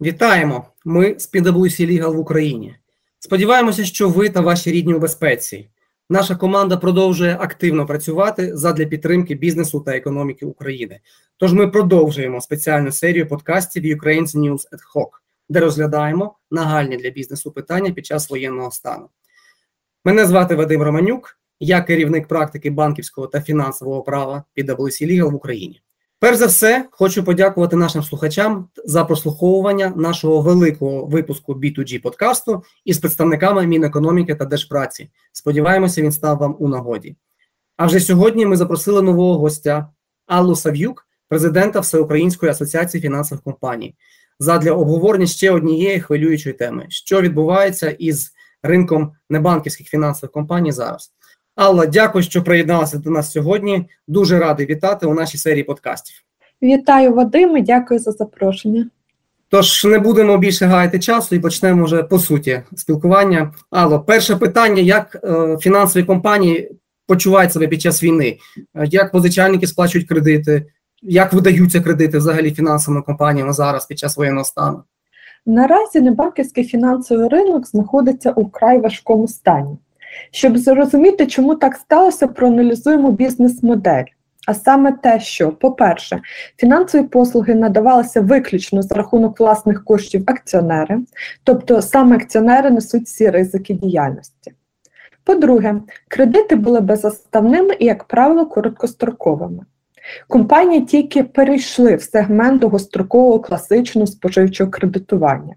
[0.00, 0.66] Вітаємо!
[0.84, 2.76] Ми з PwC Legal в Україні.
[3.18, 5.68] Сподіваємося, що ви та ваші рідні у безпеці.
[6.10, 11.00] Наша команда продовжує активно працювати задля підтримки бізнесу та економіки України.
[11.36, 15.08] Тож ми продовжуємо спеціальну серію подкастів Ukraine's News ad Hoc,
[15.48, 19.08] де розглядаємо нагальні для бізнесу питання під час воєнного стану.
[20.04, 25.82] Мене звати Вадим Романюк, я керівник практики банківського та фінансового права PwC Legal в Україні.
[26.20, 32.98] Перш за все, хочу подякувати нашим слухачам за прослуховування нашого великого випуску B2G подкасту із
[32.98, 35.10] представниками Мінекономіки та Держпраці.
[35.32, 37.16] Сподіваємося, він став вам у нагоді.
[37.76, 39.90] А вже сьогодні ми запросили нового гостя
[40.26, 43.94] Аллу Сав'юк, президента Всеукраїнської асоціації фінансових компаній,
[44.38, 51.12] задля обговорення ще однієї хвилюючої теми, що відбувається із ринком небанківських фінансових компаній зараз.
[51.56, 53.86] Алла, дякую, що приєдналася до нас сьогодні.
[54.08, 56.16] Дуже радий вітати у нашій серії подкастів.
[56.62, 58.90] Вітаю Вадиме, дякую за запрошення.
[59.48, 63.52] Тож не будемо більше гаяти часу і почнемо вже по суті спілкування.
[63.70, 66.70] Алло, перше питання: як е, фінансові компанії
[67.06, 68.38] почувають себе під час війни?
[68.74, 70.66] Е, як позичальники сплачують кредити?
[71.02, 74.82] Як видаються кредити взагалі фінансовими компаніями зараз під час воєнного стану?
[75.46, 79.76] Наразі небанківський фінансовий ринок знаходиться у край важкому стані.
[80.30, 84.04] Щоб зрозуміти, чому так сталося, проаналізуємо бізнес-модель.
[84.46, 86.20] А саме те, що, по-перше,
[86.56, 91.00] фінансові послуги надавалися виключно за рахунок власних коштів акціонери,
[91.44, 94.52] тобто саме акціонери несуть всі ризики діяльності.
[95.24, 95.74] По-друге,
[96.08, 99.64] кредити були беззаставними і, як правило, короткостроковими.
[100.28, 105.54] Компанії тільки перейшли в сегмент довгострокового класичного споживчого кредитування.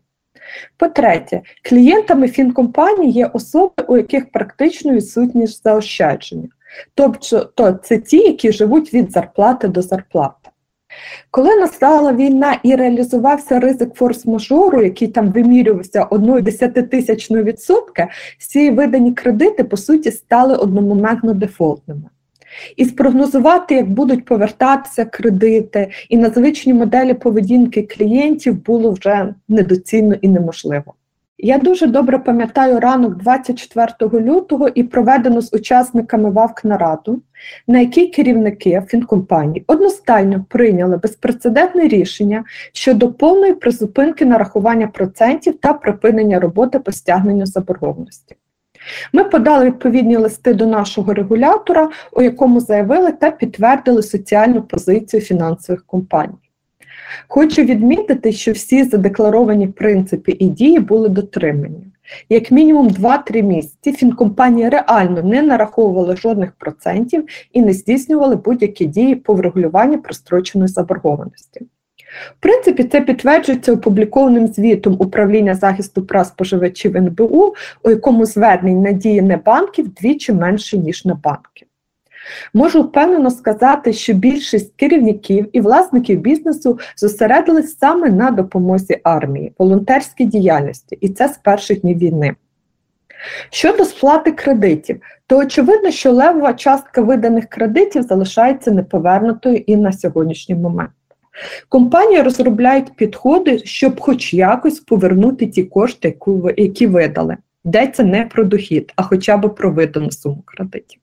[0.78, 6.48] По-третє, клієнтами фінкомпаній є особи, у яких практично відсутність заощадження.
[6.96, 10.50] Тобто то це ті, які живуть від зарплати до зарплати.
[11.32, 18.08] Коли настала війна і реалізувався ризик форс-мажору, який там вимірювався 1 десятитисячної відсотка,
[18.38, 22.10] всі видані кредити, по суті, стали одномоментно дефолтними.
[22.76, 30.16] І спрогнозувати, як будуть повертатися кредити, і на звичні моделі поведінки клієнтів було вже недоцільно
[30.22, 30.94] і неможливо.
[31.42, 37.22] Я дуже добре пам'ятаю ранок 24 лютого і проведену з учасниками ВАВК нараду,
[37.68, 42.44] на якій керівники фінкомпаній одностайно прийняли безпрецедентне рішення
[42.74, 48.36] щодо повної призупинки нарахування процентів та припинення роботи по стягненню заборгованості.
[49.14, 55.86] Ми подали відповідні листи до нашого регулятора, у якому заявили та підтвердили соціальну позицію фінансових
[55.86, 56.50] компаній.
[57.28, 61.86] Хочу відмітити, що всі задекларовані принципи і дії були дотримані.
[62.30, 69.16] Як мінімум 2-3 місяці фінкомпанії реально не нараховували жодних процентів і не здійснювали будь-які дії
[69.16, 71.62] по врегулюванню простроченої заборгованості.
[72.40, 77.54] В принципі, це підтверджується опублікованим звітом управління захисту прав споживачів НБУ,
[77.84, 81.66] у якому звернень надії не банків двічі менше, ніж на банки.
[82.54, 90.26] Можу впевнено сказати, що більшість керівників і власників бізнесу зосередились саме на допомозі армії, волонтерській
[90.26, 92.36] діяльності, і це з перших днів війни.
[93.50, 100.56] Щодо сплати кредитів, то очевидно, що левова частка виданих кредитів залишається неповернутою і на сьогоднішній
[100.56, 100.90] момент.
[101.70, 106.18] Компанії розробляють підходи, щоб хоч якось повернути ті кошти,
[106.58, 107.38] які видали.
[107.66, 111.00] Йдеться не про дохід, а хоча б про видану суму кредитів.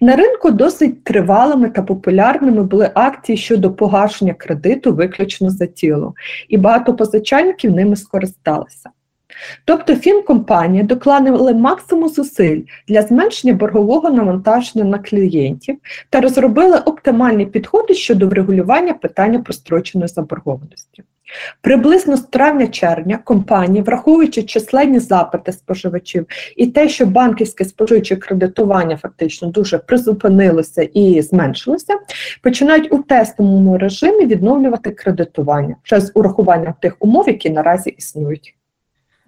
[0.00, 6.14] На ринку досить тривалими та популярними були акції щодо погашення кредиту виключно за тіло,
[6.48, 8.90] і багато позичальників ними скористалися.
[9.64, 15.76] Тобто фінкомпанії докладали максимум зусиль для зменшення боргового навантаження на клієнтів
[16.10, 21.04] та розробили оптимальні підходи щодо врегулювання питання простроченої заборгованості.
[21.60, 26.26] Приблизно з травня-червня компанії, враховуючи численні запити споживачів
[26.56, 31.94] і те, що банківське споживче кредитування фактично дуже призупинилося і зменшилося,
[32.42, 38.55] починають у тестовому режимі відновлювати кредитування через урахування тих умов, які наразі існують.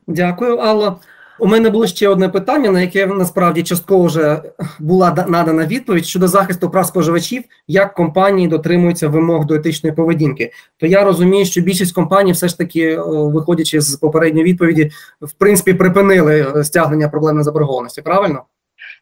[0.08, 0.96] Дякую, Алла.
[1.40, 4.42] У мене було ще одне питання, на яке насправді частково вже
[4.78, 10.52] була надана відповідь щодо захисту прав споживачів, як компанії дотримуються вимог до етичної поведінки.
[10.76, 14.90] То я розумію, що більшість компаній, все ж таки, виходячи з попередньої відповіді,
[15.20, 18.02] в принципі припинили е, стягнення проблемної заборгованості.
[18.02, 18.42] Правильно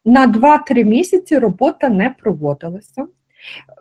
[0.06, 3.06] на 2-3 місяці робота не проводилася.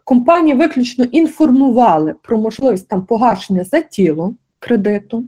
[0.04, 5.24] Компанії виключно інформували про можливість там погашення за тіло кредиту,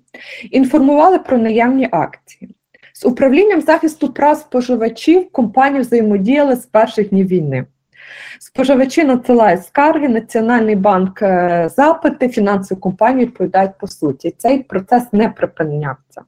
[0.52, 2.56] інформували про наявні акції.
[2.94, 7.66] З управлінням захисту прав споживачів компанії взаємодіяли з перших днів війни.
[8.40, 14.36] Споживачі надсилають скарги, Національний банк е, запити, фінансові компанії відповідають по суті.
[14.38, 16.22] Цей процес не припинявся.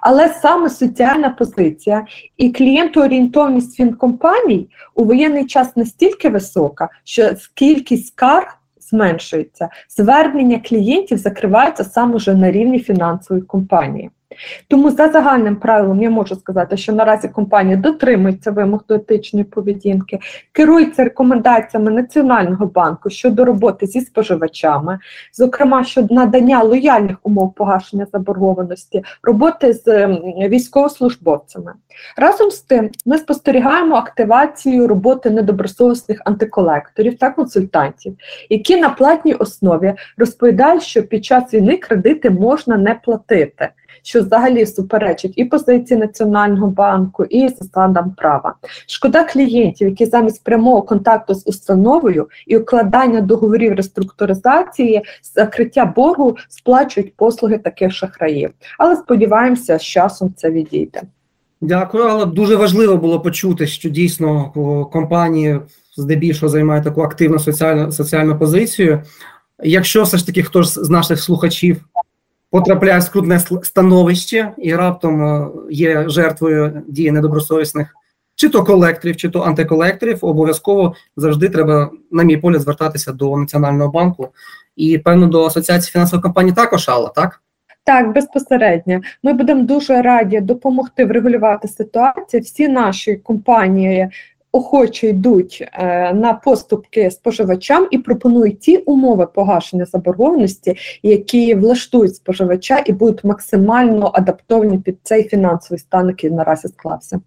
[0.00, 2.06] Але саме соціальна позиція
[2.36, 8.58] і клієнтоорієнтовність фінкомпаній у воєнний час настільки висока, що кількість скарг
[8.90, 9.68] зменшується.
[9.88, 14.10] Звернення клієнтів закриваються саме вже на рівні фінансової компанії.
[14.68, 20.18] Тому за загальним правилом я можу сказати, що наразі компанія дотримується вимог до етичної поведінки,
[20.52, 24.98] керується рекомендаціями Національного банку щодо роботи зі споживачами,
[25.32, 30.06] зокрема щодо надання лояльних умов погашення заборгованості, роботи з
[30.48, 31.72] військовослужбовцями.
[32.16, 38.16] Разом з тим, ми спостерігаємо активацію роботи недобросовісних антиколекторів та консультантів,
[38.50, 43.68] які на платній основі розповідають, що під час війни кредити можна не платити
[44.06, 48.54] що взагалі суперечить і позиції Національного банку, і засадам права.
[48.86, 55.02] Шкода клієнтів, які замість прямого контакту з установою і укладання договорів реструктуризації,
[55.34, 58.50] закриття боргу сплачують послуги таких шахраїв.
[58.78, 61.02] Але сподіваємося, з часом це відійде.
[61.60, 64.50] Дякую, але дуже важливо було почути, що дійсно
[64.92, 65.60] компанії
[65.96, 69.02] здебільшого займають таку активну соціальну соціальну позицію.
[69.62, 71.84] Якщо все ж таки хтось з наших слухачів
[72.56, 77.94] потрапляє в скрутне становище і раптом е, є жертвою дії недобросовісних
[78.34, 83.90] чи то колекторів, чи то антиколекторів, обов'язково завжди треба, на мій погляд, звертатися до Національного
[83.90, 84.28] банку
[84.76, 87.42] і, певно, до Асоціації фінансових компаній також, Алла, так?
[87.84, 89.00] Так, безпосередньо.
[89.22, 92.42] Ми будемо дуже раді допомогти врегулювати ситуацію.
[92.42, 94.08] Всі наші компанії
[94.52, 102.82] охоче йдуть е, на поступки споживачам і пропонують ті умови погашення заборгованості, які влаштують споживача
[102.86, 107.20] і будуть максимально адаптовані під цей фінансовий стан, який наразі склався.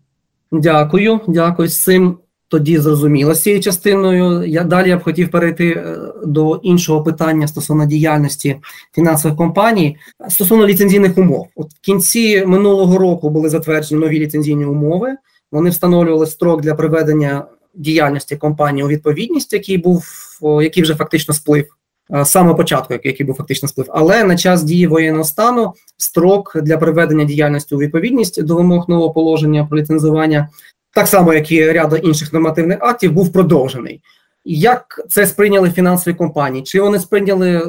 [0.52, 1.70] Дякую, дякую.
[1.70, 2.18] З цим
[2.50, 4.44] тоді зрозуміло з цією частиною.
[4.48, 8.56] Я далі я б хотів перейти е, до іншого питання стосовно діяльності
[8.96, 9.98] фінансових компаній
[10.30, 11.48] стосовно ліцензійних умов.
[11.56, 15.16] От в кінці минулого року були затверджені нові ліцензійні умови.
[15.52, 20.06] Вони встановлювали строк для приведення діяльності компанії у відповідність, який був
[20.42, 21.66] який вже фактично сплив
[22.10, 23.88] з самого початку, який був фактично сплив.
[23.90, 29.14] Але на час дії воєнного стану строк для приведення діяльності у відповідність до вимог нового
[29.14, 30.50] положення про ліцензування,
[30.94, 34.02] так само як і ряду інших нормативних актів, був продовжений.
[34.46, 36.64] Як це сприйняли фінансові компанії?
[36.64, 37.64] Чи вони сприйняли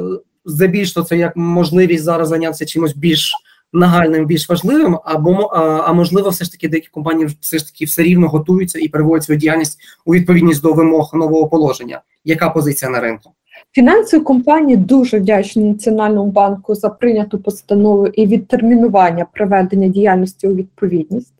[0.45, 3.33] здебільшого це як можливість зараз зайнятися чимось більш
[3.73, 7.85] нагальним, більш важливим, або а, а можливо, все ж таки деякі компанії все ж таки
[7.85, 12.01] все рівно готуються і приводять свою діяльність у відповідність до вимог нового положення.
[12.25, 13.31] Яка позиція на ринку?
[13.71, 21.33] Фінансові компанії дуже вдячні Національному банку за прийняту постанову і відтермінування проведення діяльності у відповідність.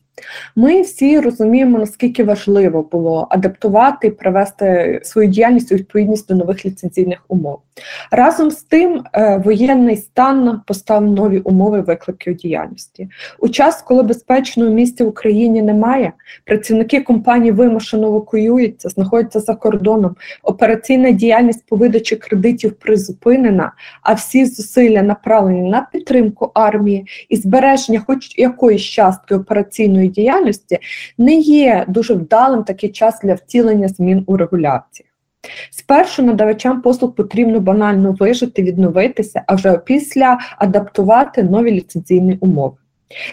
[0.55, 6.65] Ми всі розуміємо, наскільки важливо було адаптувати і привести свою діяльність у відповідність до нових
[6.65, 7.59] ліцензійних умов.
[8.11, 13.09] Разом з тим, е, воєнний стан поставив нові умови викликів діяльності.
[13.39, 16.11] У час, коли безпечного місця в Україні немає,
[16.45, 23.71] працівники компанії вимушено евакуюються, знаходяться за кордоном, операційна діяльність по видачі кредитів призупинена,
[24.01, 30.79] а всі зусилля направлені на підтримку армії і збереження, хоч якоїсь частки операційної діяльності,
[31.17, 35.07] не є дуже вдалим такий час для втілення змін у регуляції.
[35.71, 42.75] Спершу надавачам послуг потрібно банально вижити, відновитися, а вже після адаптувати нові ліцензійні умови.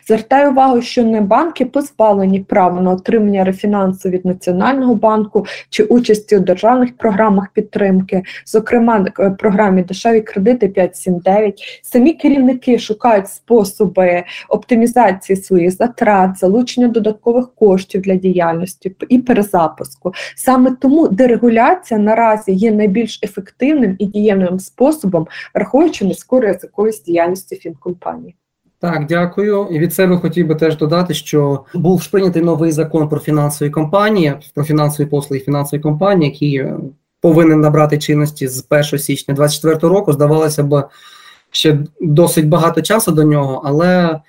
[0.06, 6.36] Звертаю увагу, що не банки позбавлені права на отримання рефінансу від Національного банку чи участі
[6.36, 11.52] у державних програмах підтримки, зокрема е, програмі дешеві кредити 5.7.9.
[11.82, 20.12] Самі керівники шукають способи оптимізації своїх затрат, залучення додаткових коштів для діяльності і перезапуску.
[20.36, 28.34] Саме тому дерегуляція наразі є найбільш ефективним і дієвним способом, враховуючи низьку ризиковість діяльності фінкомпанії.
[28.80, 29.68] Так, дякую.
[29.70, 34.34] І від себе хотів би теж додати, що був прийнятий новий закон про фінансові компанії,
[34.54, 36.76] про фінансові послуги фінансової компанії, який е,
[37.20, 40.12] повинен набрати чинності з 1 січня 2024 року.
[40.12, 40.88] Здавалося б,
[41.50, 44.20] ще досить багато часу до нього, але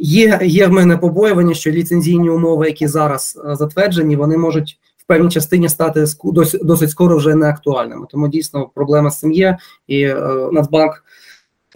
[0.00, 5.06] є є в мене побоювання, що ліцензійні умови, які зараз е, затверджені, вони можуть в
[5.06, 6.04] певній частині стати
[6.62, 8.06] досить, скоро вже не актуальними.
[8.10, 10.16] Тому дійсно проблема з цим є, і е,
[10.52, 11.04] Нацбанк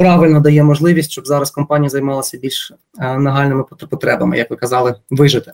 [0.02, 5.52] правильно дає можливість, щоб зараз компанія займалася більш е, нагальними потребами, як ви казали, вижити.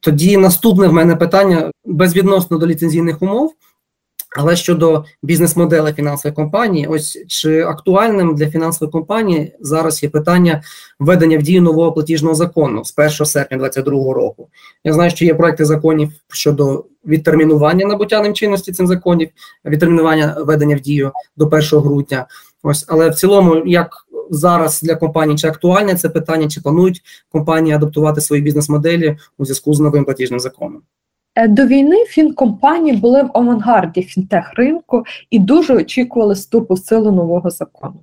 [0.00, 3.54] Тоді наступне в мене питання безвідносно до ліцензійних умов.
[4.36, 10.62] Але щодо бізнес-моделей фінансової компанії, ось чи актуальним для фінансової компанії зараз є питання
[10.98, 14.48] введення в дію нового платіжного закону з 1 серпня 2022 року.
[14.84, 19.28] Я знаю, що є проекти законів щодо відтермінування набуття ним чинності цих законів,
[19.64, 22.26] відтермінування введення в дію до 1 грудня.
[22.66, 27.02] Ось, але в цілому, як зараз для компаній, чи актуальне це питання, чи планують
[27.32, 30.82] компанії адаптувати свої бізнес-моделі у зв'язку з новим платіжним законом?
[31.34, 37.12] Е, До війни фінкомпанії були в авангарді фінтех ринку і дуже очікували вступу в силу
[37.12, 38.00] нового закону,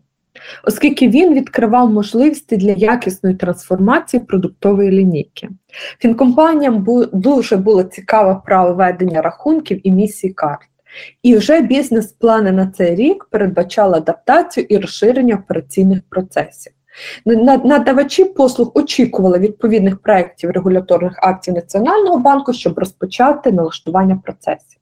[0.64, 5.50] оскільки він відкривав можливості для якісної трансформації продуктової лінійки.
[6.00, 10.71] Фінкомпаніям дуже було цікаве право ведення рахунків і місій карт.
[11.24, 16.74] І вже бізнес-плани на цей рік передбачали адаптацію і розширення операційних процесів.
[17.64, 24.78] Надавачі послуг очікували відповідних проєктів регуляторних актів Національного банку, щоб розпочати налаштування процесів.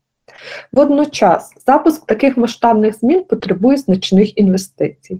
[0.72, 5.18] Водночас, запуск таких масштабних змін потребує значних інвестицій.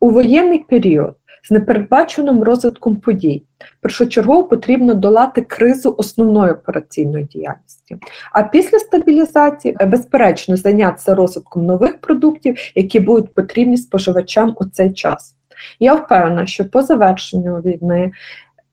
[0.00, 3.42] У воєнний період з непередбаченим розвитком подій
[3.80, 7.96] першочергово потрібно долати кризу основної операційної діяльності.
[8.32, 14.92] А після стабілізації, е, безперечно, зайнятися розвитком нових продуктів, які будуть потрібні споживачам у цей
[14.92, 15.34] час.
[15.80, 18.12] Я впевнена, що по завершенню війни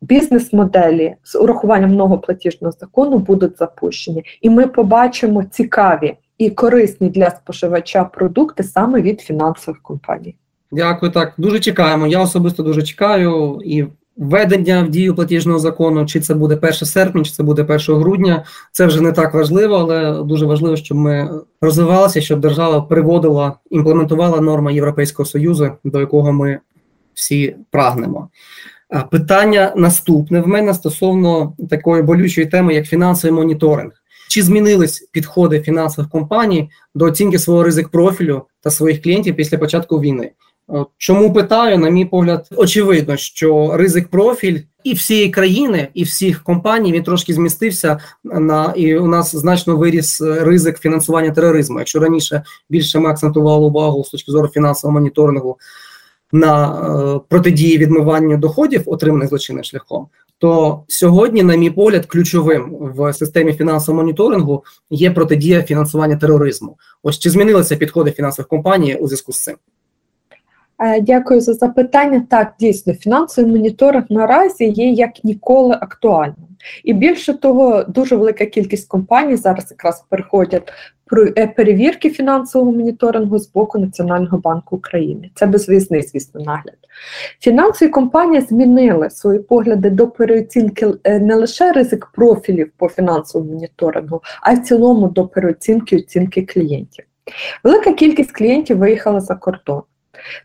[0.01, 7.29] бізнес-моделі з урахуванням нового платіжного закону будуть запущені, і ми побачимо цікаві і корисні для
[7.29, 10.35] споживача продукти саме від фінансових компаній.
[10.71, 11.11] Дякую.
[11.11, 12.07] Так, дуже чекаємо.
[12.07, 13.85] Я особисто дуже чекаю і
[14.17, 18.45] введення в дію платіжного закону, чи це буде 1 серпня, чи це буде 1 грудня.
[18.71, 21.29] Це вже не так важливо, але дуже важливо, щоб ми
[21.61, 26.59] розвивалися, щоб держава приводила, імплементувала норми Європейського союзу, до якого ми
[27.13, 28.29] всі прагнемо.
[29.11, 33.91] Питання наступне в мене стосовно такої болючої теми, як фінансовий моніторинг.
[34.29, 39.99] Чи змінились підходи фінансових компаній до оцінки свого ризик профілю та своїх клієнтів після початку
[39.99, 40.31] війни?
[40.97, 46.91] Чому питаю, на мій погляд, очевидно, що ризик профіль і всієї країни, і всіх компаній
[46.91, 51.79] він трошки змістився на і у нас значно виріс е, ризик фінансування тероризму.
[51.79, 55.57] Якщо раніше більше ми акцентували увагу з точки зору фінансового моніторингу
[56.31, 56.67] на
[57.15, 63.53] е, протидії відмиванню доходів, отриманих злочинним шляхом, то сьогодні, на мій погляд, ключовим в системі
[63.53, 66.77] фінансового моніторингу є протидія фінансування тероризму.
[67.03, 69.55] Ось чи змінилися підходи фінансових компаній у зв'язку з цим?
[70.81, 72.23] Е, Дякую за запитання.
[72.29, 76.47] Так, дійсно, фінансовий моніторинг наразі є як ніколи актуальним.
[76.83, 80.73] І більше того, дуже велика кількість компаній зараз якраз переходять
[81.37, 85.29] е, перевірки фінансового моніторингу з боку Національного банку України.
[85.35, 86.77] Це безвізний, звісно, нагляд.
[87.39, 94.21] Фінансові компанії змінили свої погляди до переоцінки е, не лише ризик профілів по фінансовому моніторингу,
[94.41, 97.05] а й в цілому до переоцінки оцінки клієнтів.
[97.63, 99.81] Велика кількість клієнтів виїхала за кордон.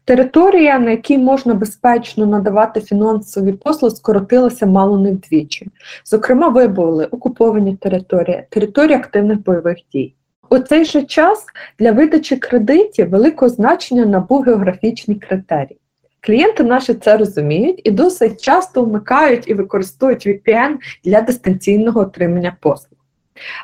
[0.04, 5.68] Територія, на якій можна безпечно надавати фінансові послуги, скоротилася мало не вдвічі.
[6.04, 10.14] Зокрема, вибули окуповані території, території активних бойових дій.
[10.50, 11.47] У цей же час
[11.78, 15.76] для видачі кредитів великого значення набув географічний критерій.
[16.21, 22.96] Клієнти наші це розуміють і досить часто вмикають і використовують VPN для дистанційного отримання послуг.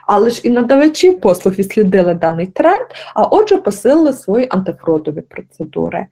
[0.07, 6.07] Але ж і надавачі послуг відслідили даний тренд, а отже, посилили свої антифродові процедури,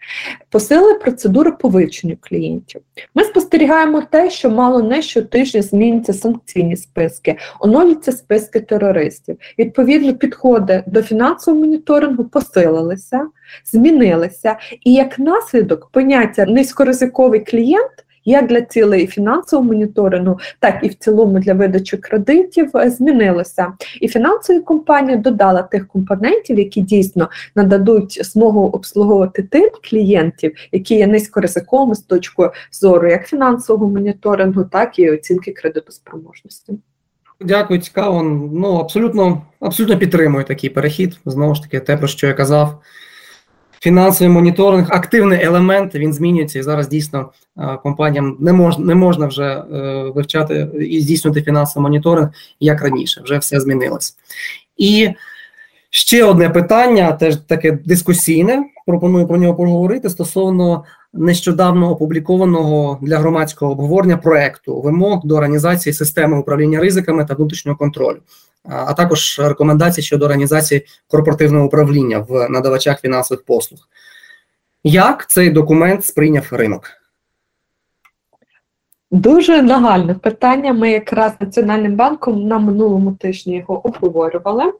[0.50, 2.80] посилили процедури по вивченню клієнтів.
[3.14, 9.36] Ми спостерігаємо те, що мало не щотижня змінюються санкційні списки, оновлюються списки терористів.
[9.58, 13.26] Відповідно, підходи до фінансового моніторингу посилилися,
[13.64, 18.04] змінилися, і як наслідок поняття низькоризиковий клієнт.
[18.24, 23.72] Як для цілей фінансового моніторингу, так і в цілому для видачі кредитів е, змінилося.
[24.00, 31.06] І фінансові компанії додали тих компонентів, які дійсно нададуть змогу обслуговувати тим клієнтів, які є
[31.06, 36.72] низькоризиковими з точки зору як фінансового моніторингу, так і оцінки кредитоспроможності.
[37.40, 38.22] Дякую, цікаво.
[38.52, 41.18] Ну абсолютно, абсолютно підтримую такий перехід.
[41.24, 42.82] Знову ж таки, те, про що я казав.
[43.82, 49.26] Фінансовий моніторинг, активний елемент, він змінюється, і зараз дійсно е, компаніям не можна не можна
[49.26, 49.62] вже е,
[50.14, 52.28] вивчати і здійснювати фінансовий моніторинг
[52.60, 53.20] як раніше.
[53.24, 54.16] Вже все змінилось.
[54.76, 55.08] І
[55.90, 58.64] ще одне питання, теж таке дискусійне.
[58.86, 66.38] Пропоную про нього поговорити стосовно нещодавно опублікованого для громадського обговорення проекту вимог до організації системи
[66.38, 68.18] управління ризиками та внутрішнього контролю,
[68.64, 73.80] а також рекомендацій щодо організації корпоративного управління в надавачах фінансових послуг.
[74.84, 76.90] Як цей документ сприйняв ринок?
[79.10, 80.72] Дуже нагальне питання.
[80.72, 84.72] Ми якраз Національним банком на минулому тижні його обговорювали.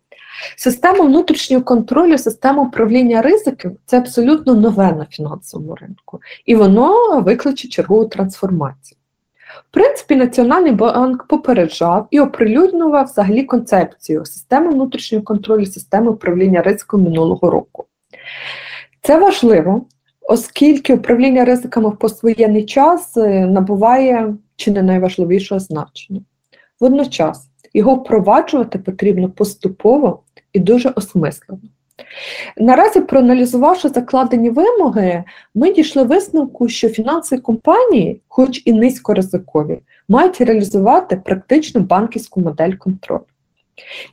[0.56, 7.68] Система внутрішнього контролю, система управління ризиків це абсолютно нове на фінансовому ринку, і воно викличе
[7.68, 9.00] чергову трансформацію.
[9.71, 17.02] В принципі, Національний банк попереджав і оприлюднював взагалі концепцію системи внутрішнього контролю, системи управління ризиком
[17.02, 17.85] минулого року.
[19.02, 19.87] Це важливо,
[20.28, 26.21] оскільки управління ризиками в поствоєнний час е, набуває чи не найважливішого значення.
[26.80, 31.61] Водночас його впроваджувати потрібно поступово і дуже осмислено.
[32.57, 39.78] Наразі, проаналізувавши закладені вимоги, ми дійшли висновку, що фінансові компанії, хоч і низькоризикові,
[40.09, 43.25] мають реалізувати практичну банківську модель контролю.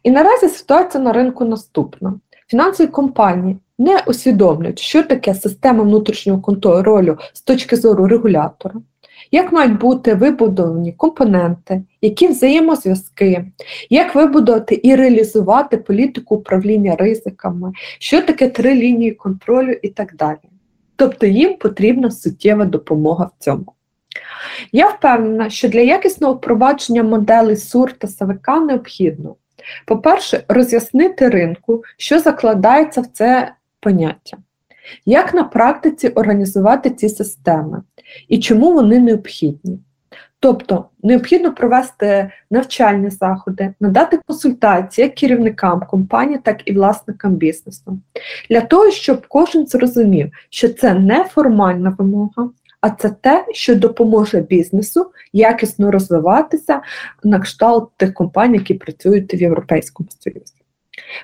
[0.03, 2.13] І наразі ситуація на ринку наступна:
[2.48, 8.75] фінансові компанії не усвідомлюють, що таке система внутрішнього контролю з точки зору регулятора
[9.31, 13.46] як мають бути вибудовані компоненти, які взаємозв'язки,
[13.89, 20.38] як вибудувати і реалізувати політику управління ризиками, що таке три лінії контролю і так далі.
[20.96, 23.74] Тобто їм потрібна суттєва допомога в цьому.
[24.72, 29.36] Я впевнена, що для якісного впровадження моделей СУР та СВК необхідно,
[29.86, 34.38] по-перше, роз'яснити ринку, що закладається в це поняття.
[35.06, 37.82] Як на практиці організувати ці системи
[38.27, 39.79] і чому вони необхідні?
[40.39, 48.00] Тобто необхідно провести навчальні заходи, надати консультації як керівникам компанії, так і власникам бізнесу,
[48.50, 52.50] для того, щоб кожен зрозумів, що це не формальна вимога,
[52.82, 56.82] а це те, що допоможе бізнесу якісно розвиватися
[57.24, 60.53] на кшталт тих компаній, які працюють в Європейському Союзі.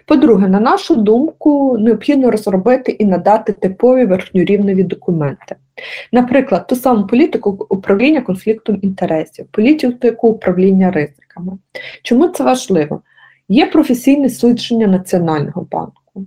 [0.06, 5.56] По-друге, на нашу думку, необхідно розробити і надати типові верхньорівневі документи.
[6.12, 11.58] Наприклад, ту саму політику управління конфліктом інтересів, політику управління ризиками.
[12.04, 13.02] Чому це важливо?
[13.50, 16.26] Є професійне судження Національного банку,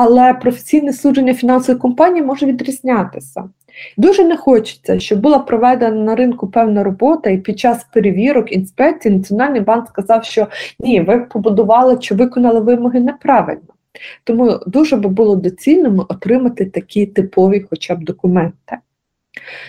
[0.00, 3.48] але професійне судження фінансової компанії може відрізнятися.
[3.96, 9.10] Дуже не хочеться, щоб була проведена на ринку певна робота, і під час перевірок інспекцій
[9.10, 10.46] Національний банк сказав, що
[10.80, 13.74] ні, ви побудували чи виконали вимоги неправильно.
[14.24, 18.78] Тому дуже би було доцільним отримати такі типові, хоча б документи.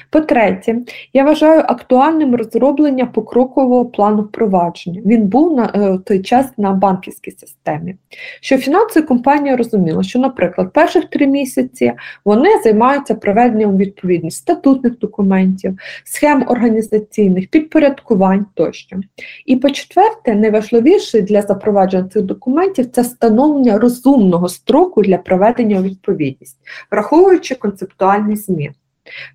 [0.10, 0.76] По-третє,
[1.14, 5.02] я вважаю актуальним розроблення покрокового плану впровадження.
[5.06, 7.96] Він був на е, той час на банківській системі.
[8.42, 11.94] Що фінансові компанії розуміли, що, наприклад, перших три місяці
[12.26, 18.98] вони займаються проведенням відповідних статутних документів, схем організаційних, підпорядкувань тощо.
[19.46, 26.58] І по-четверте, найважливіше для запровадження цих документів це встановлення розумного строку для проведення у відповідність,
[26.92, 28.74] враховуючи концептуальні зміни.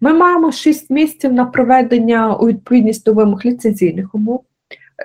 [0.00, 4.44] Ми маємо 6 місяців на проведення у відповідність до вимог ліцензійних умов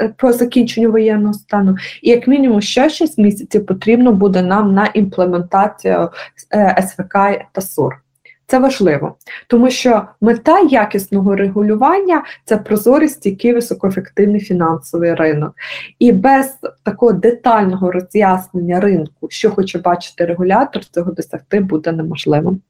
[0.02, 4.86] е, по закінченню воєнного стану, і як мінімум ще 6 місяців потрібно буде нам на
[4.86, 6.10] імплементацію
[6.54, 7.14] е, СВК
[7.54, 8.02] та СОР.
[8.50, 9.16] Це важливо,
[9.48, 15.54] тому що мета якісного регулювання це прозорий, стійкий, високоефективний фінансовий ринок.
[16.00, 22.62] І без такого детального роз'яснення ринку, що хоче бачити регулятор, цього досягти буде неможливим.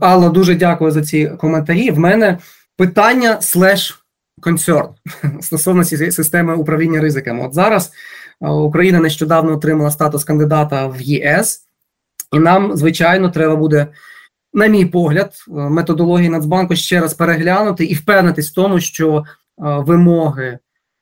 [0.00, 1.90] Алла, дуже дякую за ці коментарі.
[1.90, 2.38] В мене
[2.76, 4.04] питання слеш
[4.40, 4.88] концерн
[5.40, 7.46] стосовно системи управління ризиками.
[7.46, 7.92] От зараз
[8.40, 11.62] Україна нещодавно отримала статус кандидата в ЄС,
[12.32, 13.86] і нам, звичайно, треба буде,
[14.54, 19.24] на мій погляд, методології Нацбанку ще раз переглянути і впевнитись в тому, що
[19.58, 20.58] вимоги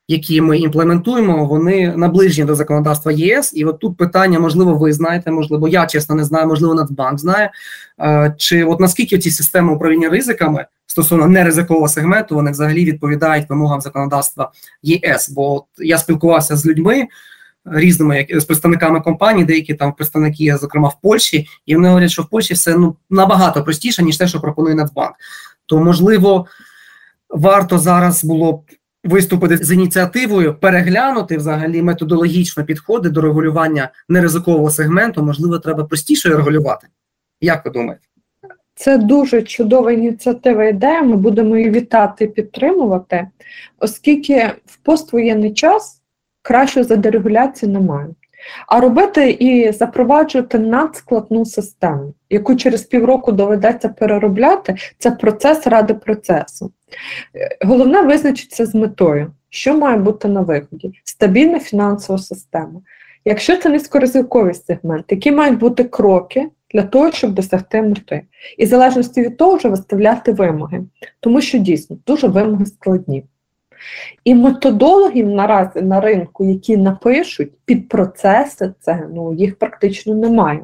[0.09, 3.53] які ми імплементуємо, вони наближені до законодавства ЄС.
[3.55, 7.51] І от тут питання, можливо, ви знаєте, можливо, я чесно не знаю, можливо, Нацбанк знає.
[8.01, 13.81] Е, чи от наскільки ці системи управління ризиками стосовно неризикового сегменту, вони взагалі відповідають вимогам
[13.81, 15.31] законодавства ЄС?
[15.31, 17.09] Бо я спілкувався з людьми.
[17.71, 22.29] Різними з представниками компаній, деякі там представники, зокрема в Польщі, і вони говорять, що в
[22.29, 25.13] Польщі все ну набагато простіше ніж те, що пропонує Нацбанк.
[25.67, 26.47] То можливо
[27.29, 28.63] варто зараз було б
[29.05, 36.87] виступити з ініціативою переглянути взагалі методологічно підходи до регулювання неризикового сегменту, можливо, треба простіше регулювати.
[37.41, 38.03] Як ви думаєте?
[38.75, 41.03] Це дуже чудова ініціатива ідея.
[41.03, 43.29] Ми будемо її вітати підтримувати,
[43.79, 46.03] оскільки в поствоєнний час
[46.43, 48.09] краще за дерегуляції немає.
[48.67, 56.73] А робити і запроваджувати надскладну систему, яку через півроку доведеться переробляти, це процес ради процесу.
[57.65, 62.81] Головне визначитися з метою, що має бути на виході: стабільна фінансова система.
[63.25, 68.23] Якщо це низькоризиковий сегмент, які мають бути кроки для того, щоб досягти мети,
[68.59, 70.85] і в залежності від того вже виставляти вимоги,
[71.21, 73.25] тому що дійсно дуже вимоги складні.
[74.25, 80.61] І методологів наразі на ринку, які напишуть під процеси, це ну їх практично немає.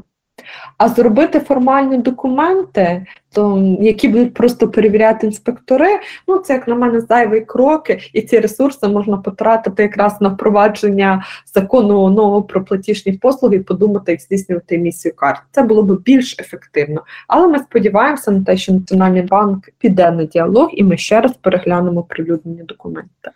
[0.79, 5.89] А зробити формальні документи, то, які будуть просто перевіряти інспектори,
[6.29, 11.25] ну це як на мене зайві кроки, і ці ресурси можна потратити якраз на впровадження
[11.55, 15.41] закону нового про платіжні послуги і подумати, як здійснювати емісію карт.
[15.51, 17.03] Це було б більш ефективно.
[17.29, 21.33] Але ми сподіваємося на те, що Національний банк піде на діалог, і ми ще раз
[21.33, 23.31] переглянемо прилюднені документи.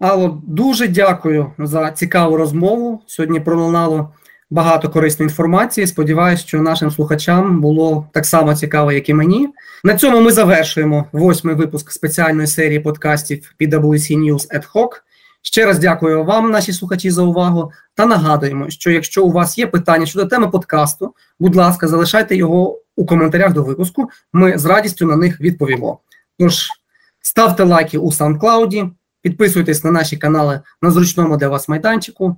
[0.00, 3.00] Алло, дуже дякую за цікаву розмову.
[3.06, 4.10] Сьогодні пролунало
[4.50, 5.86] багато корисної інформації.
[5.86, 9.48] Сподіваюсь, що нашим слухачам було так само цікаво, як і мені.
[9.84, 14.88] На цьому ми завершуємо восьмий випуск спеціальної серії подкастів PwC News Ad Hoc.
[15.42, 17.72] Ще раз дякую вам, наші слухачі, за увагу.
[17.94, 22.80] Та нагадуємо, що якщо у вас є питання щодо теми подкасту, будь ласка, залишайте його
[22.96, 24.10] у коментарях до випуску.
[24.32, 25.98] Ми з радістю на них відповімо.
[26.38, 26.68] Тож
[27.20, 28.90] ставте лайки у SoundCloud,
[29.22, 32.36] підписуйтесь на наші канали на зручному для вас майданчику.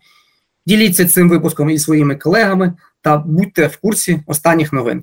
[0.66, 5.02] Діліться цим випуском і своїми колегами та будьте в курсі останніх новин.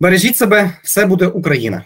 [0.00, 1.84] Бережіть себе, все буде Україна!